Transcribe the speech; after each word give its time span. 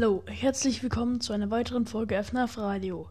Hallo, 0.00 0.22
herzlich 0.28 0.80
willkommen 0.84 1.20
zu 1.20 1.32
einer 1.32 1.50
weiteren 1.50 1.84
Folge 1.84 2.22
FNAF 2.22 2.56
Radio. 2.56 3.08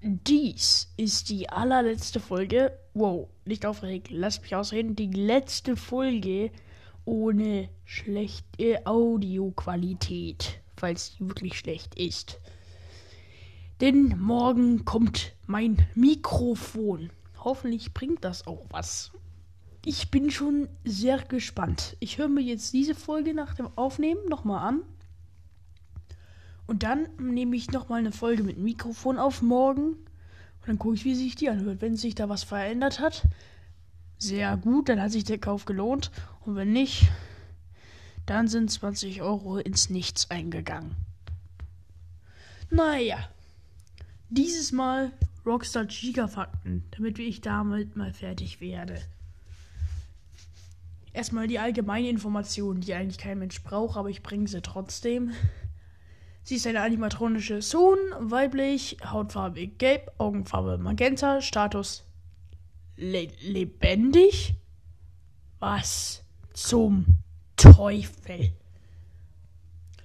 Dies 0.00 0.92
ist 0.96 1.28
die 1.28 1.48
allerletzte 1.48 2.20
Folge. 2.20 2.78
Wow, 2.94 3.28
nicht 3.44 3.66
aufregen, 3.66 4.16
lasst 4.16 4.42
mich 4.42 4.54
ausreden. 4.54 4.94
Die 4.94 5.10
letzte 5.10 5.74
Folge 5.74 6.52
ohne 7.04 7.68
schlechte 7.84 8.86
Audioqualität, 8.86 10.60
falls 10.76 11.16
die 11.16 11.26
wirklich 11.26 11.58
schlecht 11.58 11.96
ist. 11.96 12.38
Denn 13.80 14.16
morgen 14.16 14.84
kommt 14.84 15.32
mein 15.48 15.84
Mikrofon. 15.96 17.10
Hoffentlich 17.40 17.92
bringt 17.92 18.24
das 18.24 18.46
auch 18.46 18.66
was. 18.70 19.10
Ich 19.84 20.12
bin 20.12 20.30
schon 20.30 20.68
sehr 20.84 21.18
gespannt. 21.18 21.96
Ich 21.98 22.18
höre 22.18 22.28
mir 22.28 22.42
jetzt 22.42 22.72
diese 22.72 22.94
Folge 22.94 23.34
nach 23.34 23.54
dem 23.54 23.66
Aufnehmen 23.76 24.28
nochmal 24.28 24.68
an. 24.68 24.82
Und 26.70 26.84
dann 26.84 27.08
nehme 27.18 27.56
ich 27.56 27.72
nochmal 27.72 27.98
eine 27.98 28.12
Folge 28.12 28.44
mit 28.44 28.56
Mikrofon 28.56 29.18
auf 29.18 29.42
morgen. 29.42 29.94
Und 29.94 30.68
dann 30.68 30.78
gucke 30.78 30.94
ich, 30.94 31.04
wie 31.04 31.16
sich 31.16 31.34
die 31.34 31.48
anhört. 31.50 31.80
Wenn 31.80 31.96
sich 31.96 32.14
da 32.14 32.28
was 32.28 32.44
verändert 32.44 33.00
hat, 33.00 33.26
sehr 34.18 34.56
gut, 34.56 34.88
dann 34.88 35.02
hat 35.02 35.10
sich 35.10 35.24
der 35.24 35.38
Kauf 35.38 35.64
gelohnt. 35.64 36.12
Und 36.42 36.54
wenn 36.54 36.72
nicht, 36.72 37.08
dann 38.24 38.46
sind 38.46 38.70
20 38.70 39.20
Euro 39.20 39.56
ins 39.58 39.90
Nichts 39.90 40.30
eingegangen. 40.30 40.94
Naja, 42.70 43.18
dieses 44.28 44.70
Mal 44.70 45.10
Rockstar 45.44 45.86
Giga 45.86 46.28
Fakten, 46.28 46.84
damit 46.92 47.18
ich 47.18 47.40
damit 47.40 47.96
mal 47.96 48.12
fertig 48.12 48.60
werde. 48.60 49.02
Erstmal 51.12 51.48
die 51.48 51.58
allgemeine 51.58 52.10
Information, 52.10 52.80
die 52.80 52.94
eigentlich 52.94 53.18
kein 53.18 53.40
Mensch 53.40 53.60
braucht, 53.64 53.96
aber 53.96 54.08
ich 54.08 54.22
bringe 54.22 54.46
sie 54.46 54.62
trotzdem. 54.62 55.32
Sie 56.42 56.56
ist 56.56 56.66
eine 56.66 56.80
animatronische 56.80 57.62
Sohn, 57.62 57.98
weiblich, 58.18 58.96
Hautfarbe 59.04 59.66
gelb, 59.66 60.10
Augenfarbe 60.18 60.78
magenta, 60.78 61.40
Status 61.40 62.04
le 63.00 63.28
lebendig? 63.40 64.54
Was 65.58 66.22
zum 66.52 67.06
Teufel? 67.56 68.52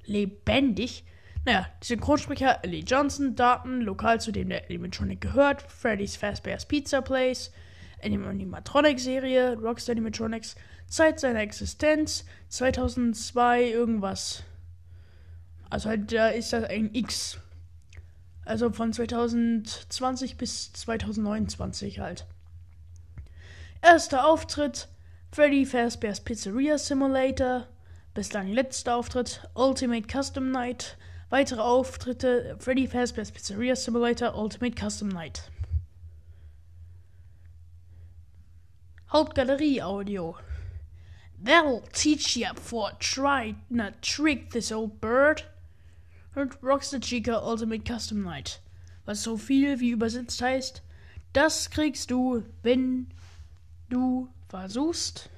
Lebendig? 0.06 1.04
Naja, 1.46 1.68
Synchronsprecher 1.82 2.64
Ellie 2.64 2.84
Johnson, 2.84 3.36
Daten, 3.36 3.82
lokal 3.82 4.20
zu 4.20 4.32
dem 4.32 4.50
der 4.50 4.66
Animatronic 4.66 5.22
gehört, 5.22 5.62
Freddy's 5.62 6.16
Fazbear's 6.16 6.66
Pizza 6.66 7.02
Place, 7.02 7.52
Animatronic-Serie, 8.04 9.58
Rockstar 9.60 9.94
Animatronics, 9.94 10.56
Zeit 10.88 11.20
seiner 11.20 11.42
Existenz, 11.42 12.26
2002 12.50 13.70
irgendwas. 13.70 14.44
Also 15.70 15.90
halt, 15.90 16.12
da 16.12 16.30
ist 16.30 16.54
das 16.54 16.66
ein 16.66 16.94
X. 16.94 17.40
Also 18.46 18.72
von 18.72 18.94
2020 18.94 20.38
bis 20.38 20.72
2029 20.74 22.00
halt. 22.00 22.26
Erster 23.82 24.26
Auftritt, 24.28 24.88
Freddy 25.32 25.66
Fazbear's 25.66 26.22
Pizzeria 26.22 26.78
Simulator. 26.78 27.68
Bislang 28.14 28.48
letzter 28.48 28.96
Auftritt, 28.96 29.48
Ultimate 29.56 30.08
Custom 30.08 30.52
Night. 30.52 30.98
Weitere 31.30 31.62
Auftritte, 31.62 32.56
Freddy 32.60 32.88
Fazbear's 32.88 33.32
Pizzeria 33.32 33.76
Simulator 33.76 34.36
Ultimate 34.36 34.76
Custom 34.80 35.10
Night. 35.10 35.50
Hauptgalerie 39.12 39.82
Audio. 39.82 40.38
That'll 41.44 41.84
teach 41.92 42.38
ya 42.38 42.54
for 42.54 42.92
try 43.00 43.56
not 43.70 44.02
trick 44.02 44.52
this 44.52 44.72
old 44.72 45.02
bird. 45.02 45.44
Und 46.36 46.62
Rockstar 46.62 47.00
Chica 47.00 47.40
Ultimate 47.50 47.84
Custom 47.84 48.22
Night. 48.22 48.62
Was 49.06 49.24
so 49.24 49.38
viel 49.38 49.80
wie 49.80 49.92
übersetzt 49.92 50.42
heißt, 50.42 50.84
das 51.32 51.70
kriegst 51.70 52.12
du, 52.12 52.44
wenn 52.62 53.08
du 53.90 54.28
versuchst, 54.50 55.30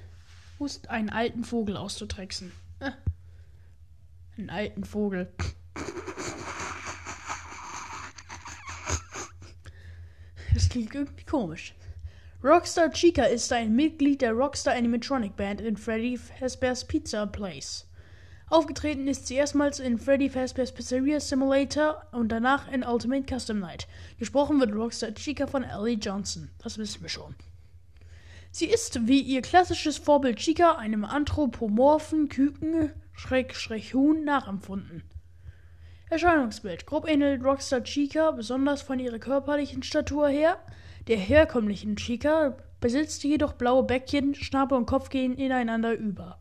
musst 0.58 0.90
einen 0.90 1.10
alten 1.10 1.44
Vogel 1.44 1.76
auszutricksen. 1.76 2.52
Äh, 2.80 2.90
einen 4.36 4.50
alten 4.50 4.84
Vogel. 4.84 5.32
Das 10.54 10.68
klingt 10.68 10.94
irgendwie 10.94 11.24
komisch. 11.24 11.74
Rockstar 12.42 12.90
Chica 12.90 13.24
ist 13.24 13.52
ein 13.52 13.74
Mitglied 13.74 14.20
der 14.22 14.32
Rockstar 14.32 14.74
Animatronic 14.74 15.36
Band 15.36 15.60
in 15.60 15.76
Freddy 15.76 16.16
Fazbear's 16.16 16.84
Pizza 16.84 17.26
Place. 17.26 17.87
Aufgetreten 18.50 19.08
ist 19.08 19.26
sie 19.26 19.34
erstmals 19.34 19.78
in 19.78 19.98
Freddy 19.98 20.30
Fazbear's 20.30 20.72
Pizzeria 20.72 21.20
Simulator 21.20 22.02
und 22.12 22.30
danach 22.30 22.72
in 22.72 22.82
Ultimate 22.82 23.26
Custom 23.26 23.58
Night. 23.58 23.86
Gesprochen 24.18 24.58
wird 24.58 24.74
Rockstar 24.74 25.12
Chica 25.14 25.46
von 25.46 25.64
Ellie 25.64 25.98
Johnson. 25.98 26.50
Das 26.62 26.78
wissen 26.78 27.02
wir 27.02 27.10
schon. 27.10 27.34
Sie 28.50 28.64
ist 28.64 29.06
wie 29.06 29.20
ihr 29.20 29.42
klassisches 29.42 29.98
Vorbild 29.98 30.38
Chica 30.38 30.76
einem 30.76 31.04
anthropomorphen 31.04 32.30
Küken 32.30 32.92
Schräg 33.12 33.52
Huhn 33.92 34.24
nachempfunden. 34.24 35.02
Erscheinungsbild. 36.08 36.86
Grob 36.86 37.06
ähnelt 37.06 37.44
Rockstar 37.44 37.84
Chica 37.84 38.30
besonders 38.30 38.80
von 38.80 38.98
ihrer 38.98 39.18
körperlichen 39.18 39.82
Statur 39.82 40.28
her 40.28 40.58
der 41.06 41.16
herkömmlichen 41.16 41.96
Chica 41.96 42.56
besitzt 42.80 43.24
jedoch 43.24 43.54
blaue 43.54 43.82
Bäckchen, 43.82 44.34
Schnabel 44.34 44.78
und 44.78 44.86
Kopf 44.86 45.08
gehen 45.10 45.36
ineinander 45.36 45.94
über. 45.94 46.38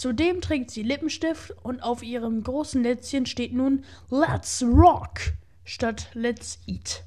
Zudem 0.00 0.40
trägt 0.40 0.70
sie 0.70 0.82
Lippenstift 0.82 1.50
und 1.62 1.82
auf 1.82 2.02
ihrem 2.02 2.42
großen 2.42 2.82
Lätzchen 2.82 3.26
steht 3.26 3.52
nun 3.52 3.84
Let's 4.08 4.62
Rock 4.62 5.34
statt 5.62 6.08
Let's 6.14 6.58
Eat. 6.66 7.04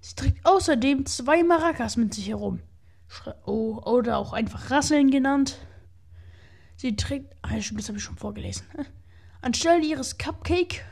Sie 0.00 0.14
trägt 0.14 0.46
außerdem 0.46 1.06
zwei 1.06 1.42
Maracas 1.42 1.96
mit 1.96 2.14
sich 2.14 2.28
herum. 2.28 2.60
Oh, 3.46 3.82
oder 3.84 4.18
auch 4.18 4.32
einfach 4.32 4.70
Rasseln 4.70 5.10
genannt. 5.10 5.58
Sie 6.76 6.94
trägt. 6.94 7.34
Ah, 7.42 7.56
das 7.56 7.88
habe 7.88 7.98
ich 7.98 8.04
schon 8.04 8.16
vorgelesen. 8.16 8.64
Anstelle 9.42 9.84
ihres 9.84 10.18
Cupcake. 10.18 10.84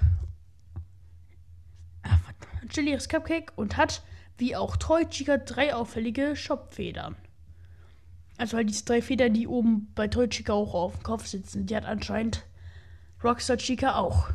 Ah, 2.02 2.18
anstelle 2.62 2.90
ihres 2.90 3.08
Cupcake 3.08 3.52
und 3.54 3.76
hat 3.76 4.02
wie 4.38 4.56
auch 4.56 4.76
Toy 4.76 5.06
Chica 5.08 5.36
drei 5.36 5.72
auffällige 5.72 6.34
Shopfedern. 6.34 7.14
Also 8.38 8.56
halt 8.56 8.70
diese 8.70 8.84
drei 8.84 9.02
Federn, 9.02 9.34
die 9.34 9.48
oben 9.48 9.92
bei 9.94 10.06
Toy 10.06 10.28
Chica 10.28 10.52
auch 10.52 10.72
auf 10.72 10.94
dem 10.94 11.02
Kopf 11.02 11.26
sitzen. 11.26 11.66
Die 11.66 11.76
hat 11.76 11.84
anscheinend 11.84 12.46
Rockstar 13.22 13.56
Chica 13.56 13.96
auch. 13.96 14.30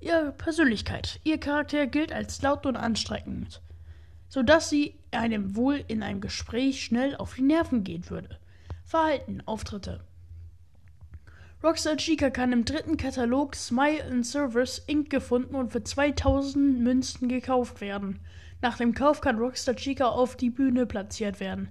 Ihre 0.00 0.32
Persönlichkeit. 0.32 1.18
Ihr 1.24 1.40
Charakter 1.40 1.86
gilt 1.86 2.12
als 2.12 2.42
laut 2.42 2.66
und 2.66 2.76
anstrengend, 2.76 3.62
sodass 4.28 4.68
sie 4.68 4.98
einem 5.10 5.56
wohl 5.56 5.82
in 5.88 6.02
einem 6.02 6.20
Gespräch 6.20 6.84
schnell 6.84 7.16
auf 7.16 7.34
die 7.34 7.42
Nerven 7.42 7.84
gehen 7.84 8.08
würde. 8.10 8.38
Verhalten, 8.84 9.42
Auftritte. 9.46 10.04
Rockstar 11.62 11.96
Chica 11.96 12.30
kann 12.30 12.52
im 12.52 12.64
dritten 12.64 12.96
Katalog 12.98 13.54
Smile 13.54 14.04
and 14.04 14.26
Service 14.26 14.78
Inc. 14.86 15.10
gefunden 15.10 15.54
und 15.54 15.72
für 15.72 15.84
2000 15.84 16.80
Münzen 16.80 17.28
gekauft 17.28 17.80
werden. 17.80 18.20
Nach 18.60 18.76
dem 18.76 18.94
Kauf 18.94 19.22
kann 19.22 19.38
Rockstar 19.38 19.76
Chica 19.76 20.06
auf 20.06 20.36
die 20.36 20.50
Bühne 20.50 20.84
platziert 20.86 21.40
werden. 21.40 21.70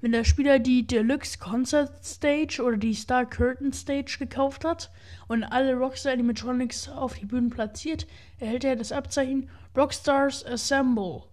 Wenn 0.00 0.12
der 0.12 0.22
Spieler 0.22 0.60
die 0.60 0.86
Deluxe 0.86 1.38
Concert 1.38 2.04
Stage 2.04 2.62
oder 2.62 2.76
die 2.76 2.94
Star 2.94 3.26
Curtain 3.26 3.72
Stage 3.72 4.16
gekauft 4.20 4.64
hat 4.64 4.92
und 5.26 5.42
alle 5.42 5.74
Rockstar 5.74 6.12
Animatronics 6.12 6.88
auf 6.88 7.18
die 7.18 7.26
Bühne 7.26 7.48
platziert, 7.48 8.06
erhält 8.38 8.62
er 8.62 8.76
das 8.76 8.92
Abzeichen 8.92 9.50
Rockstars 9.76 10.46
Assemble. 10.46 11.24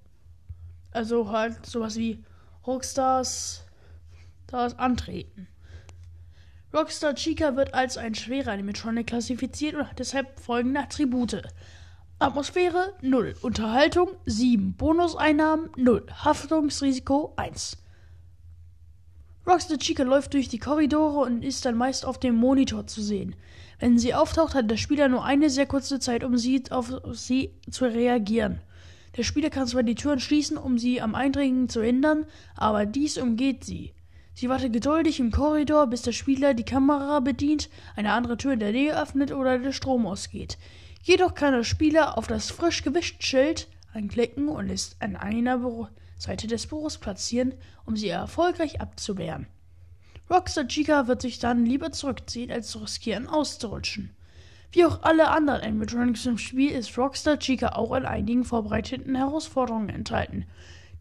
Also 0.90 1.30
halt 1.30 1.64
sowas 1.64 1.96
wie 1.96 2.24
Rockstars 2.66 3.66
das 4.48 4.80
antreten. 4.80 5.48
Rockstar 6.74 7.14
Chica 7.14 7.56
wird 7.56 7.76
als 7.76 7.98
ein 7.98 8.16
schwerer 8.16 8.52
Animatronic 8.52 9.08
klassifiziert 9.08 9.76
und 9.76 9.88
hat 9.90 10.00
deshalb 10.00 10.40
folgende 10.40 10.80
Attribute. 10.80 11.44
Atmosphäre 12.18 12.94
0, 13.02 13.36
Unterhaltung 13.42 14.10
7, 14.26 14.74
Bonuseinnahmen 14.74 15.70
0, 15.78 16.08
Haftungsrisiko 16.24 17.34
1. 17.36 17.78
Rockstar 19.48 19.78
Chica 19.78 20.02
läuft 20.02 20.34
durch 20.34 20.50
die 20.50 20.58
Korridore 20.58 21.20
und 21.20 21.44
ist 21.44 21.66
dann 21.66 21.78
meist 21.78 22.04
auf 22.04 22.20
dem 22.20 22.36
Monitor 22.36 22.88
zu 22.88 23.02
sehen. 23.02 23.36
Wenn 23.80 24.00
sie 24.00 24.16
auftaucht, 24.16 24.56
hat 24.56 24.72
der 24.72 24.78
Spieler 24.78 25.08
nur 25.08 25.24
eine 25.24 25.52
sehr 25.52 25.68
kurze 25.68 26.00
Zeit, 26.00 26.24
um 26.24 26.36
sie 26.38 26.64
auf 26.72 26.92
sie 27.12 27.52
zu 27.70 27.86
reagieren. 27.86 28.60
Der 29.18 29.24
Spieler 29.24 29.52
kann 29.52 29.68
zwar 29.68 29.84
die 29.84 29.94
Türen 29.94 30.20
schließen, 30.20 30.58
um 30.58 30.80
sie 30.80 31.00
am 31.00 31.14
Eindringen 31.14 31.70
zu 31.70 31.84
hindern, 31.84 32.26
aber 32.56 32.88
dies 32.88 33.20
umgeht 33.20 33.64
sie. 33.64 33.94
Sie 34.34 34.50
wartet 34.50 34.74
geduldig 34.74 35.20
im 35.20 35.32
Korridor, 35.32 35.88
bis 35.88 36.02
der 36.02 36.12
Spieler 36.12 36.56
die 36.56 36.66
Kamera 36.66 37.20
bedient, 37.20 37.70
eine 37.96 38.14
andere 38.14 38.38
Tür 38.38 38.54
in 38.54 38.60
der 38.60 38.72
Nähe 38.72 39.00
öffnet 39.00 39.32
oder 39.32 39.60
der 39.60 39.72
Strom 39.72 40.08
ausgeht. 40.08 40.58
Jedoch 41.04 41.36
kann 41.36 41.54
der 41.54 41.64
Spieler 41.64 42.18
auf 42.18 42.26
das 42.26 42.50
frisch 42.50 42.84
gewischte 42.84 43.24
Schild 43.24 43.68
anklicken 43.94 44.50
und 44.50 44.70
es 44.70 44.96
an 45.00 45.16
einer 45.16 45.60
Büro 45.60 45.88
Seite 46.18 46.48
des 46.48 46.68
Büros 46.68 46.98
platzieren, 46.98 47.54
um 47.86 47.96
sie 47.96 48.10
erfolgreich 48.10 48.82
abzuwehren. 48.82 49.48
Rockstar 50.30 50.68
Chica 50.68 51.08
wird 51.08 51.22
sich 51.22 51.40
dann 51.40 51.66
lieber 51.66 51.92
zurückziehen, 51.92 52.52
als 52.52 52.70
zu 52.70 52.80
riskieren, 52.80 53.28
auszurutschen. 53.28 54.16
Wie 54.72 54.86
auch 54.86 55.04
alle 55.04 55.30
anderen 55.30 55.62
Animatronics 55.62 56.26
im 56.26 56.38
Spiel 56.38 56.72
ist 56.72 56.98
Rockstar 56.98 57.38
Chica 57.38 57.70
auch 57.74 57.96
in 57.96 58.06
einigen 58.06 58.44
vorbereiteten 58.44 59.16
Herausforderungen 59.16 59.90
enthalten. 59.90 60.46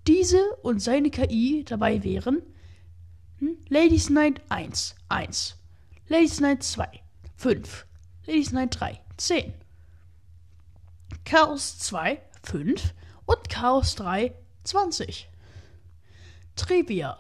Diese 0.07 0.43
und 0.63 0.81
seine 0.81 1.11
KI 1.11 1.65
dabei 1.67 2.05
wären 2.05 2.43
hm, 3.39 3.57
Ladies 3.69 4.11
Night 4.11 4.43
1, 4.51 4.95
1, 5.09 5.57
Ladies 6.09 6.41
Night 6.41 6.63
2, 6.63 6.87
5, 7.37 7.87
Ladies 8.27 8.53
Night 8.53 8.79
3, 8.79 9.01
10, 9.17 9.55
Chaos 11.25 11.79
2, 11.79 12.21
5 12.43 12.95
und 13.25 13.49
Chaos 13.49 13.95
3, 13.95 14.35
20. 14.65 15.29
Trivia. 16.57 17.19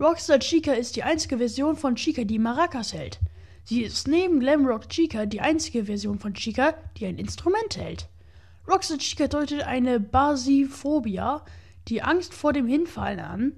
Rockstar 0.00 0.40
Chica 0.40 0.72
ist 0.72 0.96
die 0.96 1.04
einzige 1.04 1.38
Version 1.38 1.76
von 1.76 1.94
Chica, 1.94 2.24
die 2.24 2.40
Maracas 2.40 2.92
hält. 2.92 3.20
Sie 3.62 3.82
ist 3.82 4.08
neben 4.08 4.40
Glamrock 4.40 4.88
Chica 4.88 5.26
die 5.26 5.40
einzige 5.40 5.84
Version 5.84 6.18
von 6.18 6.34
Chica, 6.34 6.74
die 6.96 7.06
ein 7.06 7.18
Instrument 7.18 7.76
hält. 7.76 8.08
Rockstar 8.66 8.98
Chica 8.98 9.28
deutet 9.28 9.62
eine 9.62 10.00
Basiphobia, 10.00 11.44
die 11.86 12.02
Angst 12.02 12.34
vor 12.34 12.52
dem 12.52 12.66
Hinfallen 12.66 13.20
an, 13.20 13.52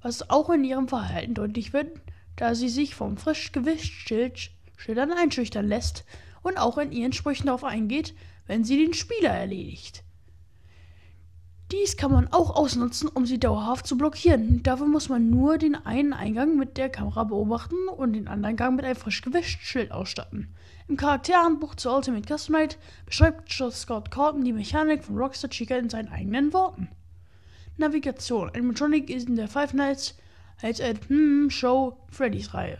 was 0.00 0.30
auch 0.30 0.48
in 0.48 0.64
ihrem 0.64 0.88
Verhalten 0.88 1.34
deutlich 1.34 1.74
wird, 1.74 2.00
da 2.36 2.54
sie 2.54 2.70
sich 2.70 2.94
vom 2.94 3.18
frisch 3.18 3.52
gewischt 3.52 4.10
Schildern 4.76 5.12
einschüchtern 5.12 5.68
lässt 5.68 6.04
und 6.42 6.56
auch 6.56 6.78
in 6.78 6.92
ihren 6.92 7.12
Sprüchen 7.12 7.46
darauf 7.46 7.64
eingeht, 7.64 8.14
wenn 8.46 8.64
sie 8.64 8.82
den 8.82 8.94
Spieler 8.94 9.30
erledigt. 9.30 10.03
Dies 11.74 11.96
kann 11.96 12.12
man 12.12 12.28
auch 12.32 12.54
ausnutzen, 12.54 13.08
um 13.08 13.26
sie 13.26 13.40
dauerhaft 13.40 13.88
zu 13.88 13.98
blockieren. 13.98 14.62
Dafür 14.62 14.86
muss 14.86 15.08
man 15.08 15.28
nur 15.28 15.58
den 15.58 15.74
einen 15.74 16.12
Eingang 16.12 16.56
mit 16.56 16.76
der 16.76 16.88
Kamera 16.88 17.24
beobachten 17.24 17.88
und 17.88 18.12
den 18.12 18.28
anderen 18.28 18.54
Gang 18.54 18.76
mit 18.76 18.84
einem 18.84 18.94
frisch 18.94 19.22
gewischten 19.22 19.60
Schild 19.60 19.90
ausstatten. 19.90 20.54
Im 20.86 20.96
Charakterhandbuch 20.96 21.74
zu 21.74 21.90
Ultimate 21.90 22.32
Custom 22.32 22.52
Night 22.54 22.78
beschreibt 23.06 23.50
Scott 23.50 24.12
Corton 24.12 24.44
die 24.44 24.52
Mechanik 24.52 25.02
von 25.02 25.18
Rockstar 25.18 25.50
Chica 25.50 25.76
in 25.76 25.90
seinen 25.90 26.12
eigenen 26.12 26.52
Worten. 26.52 26.90
Navigation. 27.76 28.50
Animatronic 28.50 29.10
ist 29.10 29.28
in 29.28 29.34
der 29.34 29.48
Five 29.48 29.74
Nights 29.74 30.14
als 30.62 30.80
at 30.80 31.08
hmm, 31.08 31.48
Show 31.50 31.98
Freddy's 32.08 32.54
Reihe. 32.54 32.78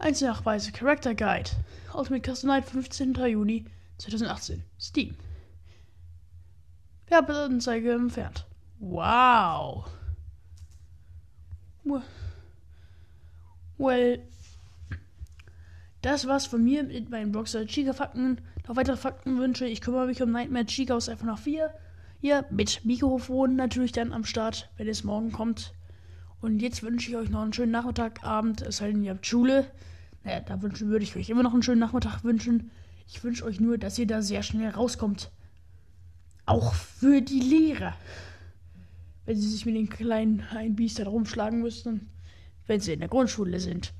Einzelnachweise 0.00 0.72
Character 0.72 1.14
Guide. 1.14 1.50
Ultimate 1.94 2.28
Custom 2.28 2.48
Night 2.48 2.64
15. 2.64 3.14
Juni 3.14 3.64
2018. 3.98 4.64
Steam. 4.80 5.14
Werbeanzeige 7.08 7.92
entfernt. 7.92 8.46
Wow. 8.78 9.86
Well, 13.78 14.22
das 16.02 16.26
war's 16.26 16.46
von 16.46 16.64
mir 16.64 16.82
mit 16.82 17.10
meinen 17.10 17.32
Boxer 17.32 17.66
Chica 17.66 17.92
Fakten. 17.92 18.40
Noch 18.66 18.76
weitere 18.76 18.96
Faktenwünsche. 18.96 19.66
Ich 19.66 19.80
kümmere 19.80 20.06
mich 20.06 20.22
um 20.22 20.30
Nightmare 20.30 20.66
Chica 20.66 20.94
aus 20.94 21.08
FNAF 21.08 21.40
4. 21.40 21.70
Hier 22.20 22.44
mit 22.50 22.84
Mikrofon 22.84 23.56
natürlich 23.56 23.92
dann 23.92 24.12
am 24.12 24.24
Start, 24.24 24.70
wenn 24.76 24.88
es 24.88 25.04
morgen 25.04 25.30
kommt. 25.30 25.74
Und 26.40 26.60
jetzt 26.60 26.82
wünsche 26.82 27.10
ich 27.10 27.16
euch 27.16 27.30
noch 27.30 27.42
einen 27.42 27.52
schönen 27.52 27.72
Nachmittag, 27.72 28.24
Abend, 28.24 28.62
es 28.62 28.78
sei 28.78 28.90
denn, 28.90 29.04
ihr 29.04 29.12
habt 29.12 29.26
Schule. 29.26 29.66
Naja, 30.24 30.40
da 30.40 30.60
wünschen, 30.60 30.88
würde 30.88 31.04
ich 31.04 31.16
euch 31.16 31.30
immer 31.30 31.42
noch 31.42 31.52
einen 31.52 31.62
schönen 31.62 31.80
Nachmittag 31.80 32.24
wünschen. 32.24 32.70
Ich 33.06 33.22
wünsche 33.22 33.44
euch 33.44 33.60
nur, 33.60 33.78
dass 33.78 33.98
ihr 33.98 34.06
da 34.06 34.22
sehr 34.22 34.42
schnell 34.42 34.70
rauskommt. 34.70 35.30
Auch 36.46 36.74
für 36.74 37.20
die 37.20 37.40
Lehrer. 37.40 37.94
Wenn 39.24 39.36
sie 39.36 39.48
sich 39.48 39.66
mit 39.66 39.74
den 39.74 39.88
kleinen 39.88 40.42
Einbiestern 40.50 41.08
rumschlagen 41.08 41.60
müssen, 41.60 42.08
wenn 42.66 42.80
sie 42.80 42.92
in 42.92 43.00
der 43.00 43.08
Grundschule 43.08 43.58
sind. 43.58 43.92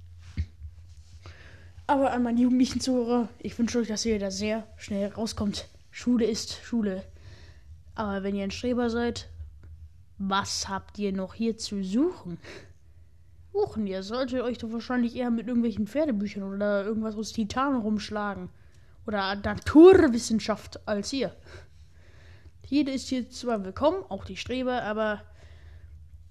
Aber 1.88 2.12
an 2.12 2.22
meine 2.22 2.40
jugendlichen 2.40 2.80
Zuhörer, 2.80 3.28
ich 3.38 3.58
wünsche 3.58 3.78
euch, 3.78 3.88
dass 3.88 4.04
ihr 4.04 4.18
da 4.18 4.30
sehr 4.30 4.66
schnell 4.76 5.08
rauskommt. 5.08 5.68
Schule 5.90 6.24
ist 6.24 6.60
Schule. 6.64 7.04
Aber 7.94 8.22
wenn 8.22 8.34
ihr 8.34 8.44
ein 8.44 8.50
Streber 8.50 8.90
seid, 8.90 9.28
was 10.18 10.68
habt 10.68 10.98
ihr 10.98 11.12
noch 11.12 11.34
hier 11.34 11.56
zu 11.56 11.82
suchen? 11.82 12.38
Suchen, 13.52 13.86
ihr 13.86 14.02
solltet 14.02 14.42
euch 14.42 14.58
doch 14.58 14.72
wahrscheinlich 14.72 15.16
eher 15.16 15.30
mit 15.30 15.46
irgendwelchen 15.46 15.86
Pferdebüchern 15.86 16.42
oder 16.42 16.84
irgendwas 16.84 17.16
aus 17.16 17.32
Titan 17.32 17.76
rumschlagen. 17.76 18.50
Oder 19.06 19.36
Naturwissenschaft 19.36 20.86
als 20.88 21.12
ihr. 21.12 21.34
Jede 22.68 22.90
ist 22.90 23.08
hier 23.08 23.30
zwar 23.30 23.64
willkommen, 23.64 24.02
auch 24.08 24.24
die 24.24 24.36
Streber, 24.36 24.82
aber 24.82 25.22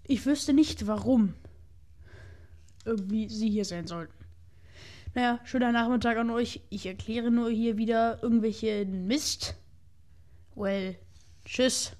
ich 0.03 0.25
wüsste 0.25 0.53
nicht, 0.53 0.85
warum 0.85 1.33
irgendwie 2.83 3.29
sie 3.29 3.49
hier 3.49 3.63
sein 3.63 3.87
sollten. 3.87 4.13
Naja, 5.13 5.39
schöner 5.45 5.71
Nachmittag 5.71 6.17
an 6.17 6.29
euch. 6.29 6.59
Ich 6.69 6.85
erkläre 6.85 7.31
nur 7.31 7.49
hier 7.49 7.77
wieder 7.77 8.21
irgendwelche 8.21 8.85
Mist. 8.85 9.55
Well, 10.55 10.97
tschüss. 11.45 11.93